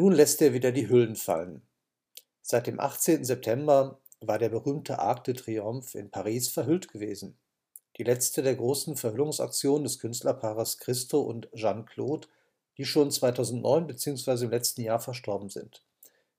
Nun 0.00 0.12
lässt 0.12 0.40
er 0.42 0.52
wieder 0.52 0.70
die 0.70 0.88
Hüllen 0.88 1.16
fallen. 1.16 1.60
Seit 2.40 2.68
dem 2.68 2.78
18. 2.78 3.24
September 3.24 4.00
war 4.20 4.38
der 4.38 4.48
berühmte 4.48 5.00
Arc 5.00 5.24
de 5.24 5.34
Triomphe 5.34 5.98
in 5.98 6.12
Paris 6.12 6.48
verhüllt 6.50 6.86
gewesen. 6.86 7.36
Die 7.96 8.04
letzte 8.04 8.44
der 8.44 8.54
großen 8.54 8.94
Verhüllungsaktionen 8.94 9.82
des 9.82 9.98
Künstlerpaares 9.98 10.78
Christo 10.78 11.20
und 11.22 11.48
Jeanne-Claude, 11.52 12.28
die 12.76 12.84
schon 12.84 13.10
2009 13.10 13.88
bzw. 13.88 14.44
im 14.44 14.50
letzten 14.50 14.82
Jahr 14.82 15.00
verstorben 15.00 15.48
sind. 15.48 15.82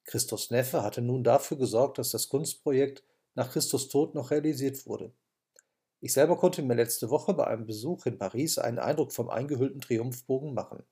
Christos 0.05 0.51
Neffe 0.51 0.81
hatte 0.81 1.01
nun 1.01 1.25
dafür 1.25 1.57
gesorgt, 1.57 1.97
dass 1.97 2.11
das 2.11 2.29
Kunstprojekt 2.29 3.03
nach 3.35 3.51
Christus 3.51 3.89
Tod 3.89 4.15
noch 4.15 4.31
realisiert 4.31 4.85
wurde. 4.85 5.11
Ich 5.99 6.13
selber 6.13 6.37
konnte 6.37 6.61
mir 6.61 6.75
letzte 6.75 7.09
Woche 7.09 7.33
bei 7.33 7.45
einem 7.47 7.65
Besuch 7.65 8.05
in 8.05 8.17
Paris 8.17 8.57
einen 8.57 8.79
Eindruck 8.79 9.11
vom 9.11 9.29
eingehüllten 9.29 9.81
Triumphbogen 9.81 10.53
machen. 10.53 10.85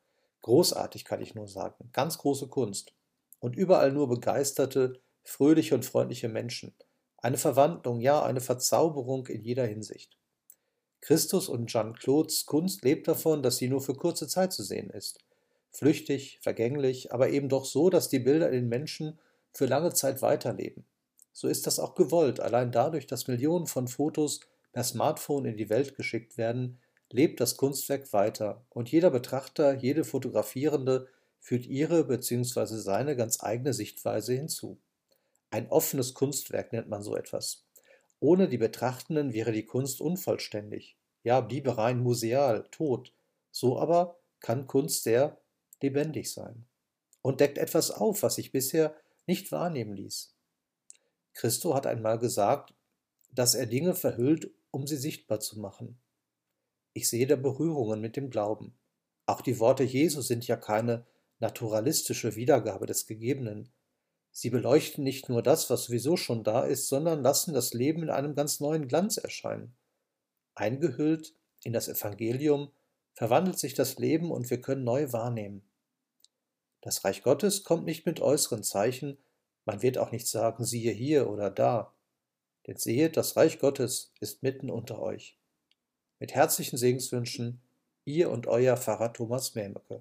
Großartig 0.48 1.04
kann 1.04 1.21
ich 1.21 1.36
nur 1.36 1.50
sagen, 1.50 1.89
ganz 1.91 2.20
große 2.20 2.48
Kunst. 2.48 2.93
Und 3.39 3.57
überall 3.57 3.91
nur 3.91 4.07
begeisterte, 4.07 4.94
fröhliche 5.26 5.76
und 5.76 5.84
freundliche 5.84 6.30
Menschen. 6.30 6.73
Eine 7.17 7.38
Verwandlung, 7.38 7.99
ja, 7.99 8.23
eine 8.23 8.40
Verzauberung 8.40 9.27
in 9.27 9.41
jeder 9.41 9.66
Hinsicht. 9.66 10.18
Christus 11.02 11.49
und 11.49 11.68
Jean-Claudes 11.68 12.45
Kunst 12.45 12.85
lebt 12.85 13.09
davon, 13.09 13.44
dass 13.44 13.57
sie 13.57 13.68
nur 13.68 13.81
für 13.81 13.94
kurze 13.94 14.30
Zeit 14.30 14.54
zu 14.54 14.63
sehen 14.63 14.90
ist. 14.90 15.20
Flüchtig, 15.73 16.40
vergänglich, 16.41 17.12
aber 17.12 17.27
eben 17.27 17.49
doch 17.49 17.66
so, 17.66 17.90
dass 17.90 18.07
die 18.07 18.20
Bilder 18.20 18.48
in 18.48 18.54
den 18.54 18.70
Menschen 18.70 19.20
für 19.54 19.66
lange 19.66 19.91
Zeit 19.91 20.21
weiterleben. 20.21 20.85
So 21.34 21.49
ist 21.49 21.68
das 21.68 21.77
auch 21.77 21.93
gewollt, 21.93 22.40
allein 22.40 22.71
dadurch, 22.71 23.05
dass 23.05 23.27
Millionen 23.27 23.68
von 23.68 23.90
Fotos 23.90 24.40
per 24.71 24.85
Smartphone 24.85 25.43
in 25.43 25.57
die 25.57 25.70
Welt 25.70 25.98
geschickt 25.98 26.38
werden, 26.38 26.79
lebt 27.11 27.39
das 27.39 27.57
Kunstwerk 27.57 28.11
weiter 28.13 28.66
und 28.70 28.91
jeder 28.91 29.09
Betrachter, 29.09 29.73
jede 29.73 30.03
Fotografierende 30.03 31.07
führt 31.39 31.65
ihre 31.65 32.03
bzw. 32.03 32.65
seine 32.77 33.15
ganz 33.15 33.43
eigene 33.43 33.73
Sichtweise 33.73 34.34
hinzu. 34.34 34.79
Ein 35.49 35.70
offenes 35.70 36.13
Kunstwerk 36.13 36.73
nennt 36.73 36.90
man 36.90 37.04
so 37.04 37.15
etwas. 37.15 37.65
Ohne 38.20 38.49
die 38.49 38.57
Betrachtenden 38.57 39.34
wäre 39.34 39.51
die 39.51 39.65
Kunst 39.65 40.01
unvollständig, 40.01 40.98
ja, 41.23 41.40
bliebe 41.41 41.77
rein 41.77 41.99
museal, 41.99 42.67
tot. 42.71 43.13
So 43.51 43.79
aber 43.79 44.17
kann 44.39 44.67
Kunst 44.67 45.04
sehr 45.04 45.39
lebendig 45.82 46.32
sein 46.32 46.65
und 47.21 47.39
deckt 47.39 47.57
etwas 47.57 47.91
auf, 47.91 48.23
was 48.23 48.35
sich 48.35 48.51
bisher 48.51 48.95
nicht 49.26 49.51
wahrnehmen 49.51 49.93
ließ. 49.95 50.34
Christo 51.34 51.76
hat 51.76 51.85
einmal 51.85 52.17
gesagt, 52.17 52.73
dass 53.32 53.54
er 53.54 53.67
Dinge 53.67 53.93
verhüllt, 53.93 54.49
um 54.71 54.87
sie 54.87 54.98
sichtbar 54.98 55.39
zu 55.39 55.60
machen. 55.60 55.99
Ich 56.98 57.09
sehe 57.09 57.27
da 57.27 57.35
Berührungen 57.35 58.01
mit 58.01 58.15
dem 58.15 58.31
Glauben. 58.31 58.76
Auch 59.27 59.41
die 59.41 59.59
Worte 59.59 59.84
Jesu 59.84 60.21
sind 60.21 60.48
ja 60.48 60.55
keine 60.55 61.05
naturalistische 61.37 62.35
Wiedergabe 62.35 62.87
des 62.87 63.05
Gegebenen. 63.05 63.71
Sie 64.31 64.50
beleuchten 64.50 65.03
nicht 65.03 65.29
nur 65.29 65.44
das, 65.44 65.69
was 65.69 65.84
sowieso 65.84 66.17
schon 66.17 66.44
da 66.44 66.63
ist, 66.63 66.88
sondern 66.88 67.22
lassen 67.22 67.53
das 67.53 67.75
Leben 67.75 68.01
in 68.01 68.09
einem 68.09 68.34
ganz 68.34 68.59
neuen 68.62 68.88
Glanz 68.88 69.17
erscheinen. 69.17 69.75
Eingehüllt 70.56 71.35
in 71.63 71.72
das 71.72 71.88
Evangelium 71.88 72.72
verwandelt 73.13 73.59
sich 73.59 73.75
das 73.75 74.00
Leben 74.00 74.31
und 74.31 74.50
wir 74.50 74.59
können 74.59 74.84
neu 74.84 75.13
wahrnehmen. 75.13 75.69
Das 76.81 77.06
Reich 77.06 77.22
Gottes 77.22 77.63
kommt 77.63 77.85
nicht 77.85 78.07
mit 78.07 78.22
äußeren 78.22 78.63
Zeichen, 78.63 79.19
man 79.66 79.84
wird 79.84 80.00
auch 80.00 80.11
nicht 80.11 80.25
sagen, 80.25 80.66
siehe 80.66 80.94
hier 80.94 81.29
oder 81.29 81.51
da. 81.51 81.94
Denn 82.66 82.78
sehet, 82.78 83.17
das 83.17 83.35
Reich 83.38 83.59
Gottes 83.59 84.13
ist 84.19 84.41
mitten 84.41 84.72
unter 84.72 85.00
euch. 85.00 85.37
Mit 86.19 86.34
herzlichen 86.34 86.78
Segenswünschen, 86.78 87.62
ihr 88.03 88.31
und 88.31 88.47
euer 88.47 88.75
Pfarrer 88.75 89.13
Thomas 89.13 89.53
Mähmecke. 89.53 89.96